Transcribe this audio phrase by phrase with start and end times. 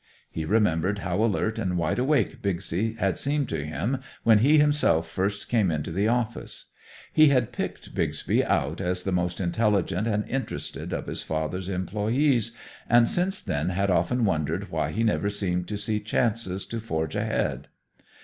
[0.31, 5.07] He remembered how alert and wide awake Bixby had seemed to him when he himself
[5.07, 6.71] first came into the office.
[7.13, 12.51] He had picked Bixby out as the most intelligent and interested of his father's employees,
[12.89, 17.15] and since then had often wondered why he never seemed to see chances to forge
[17.15, 17.67] ahead.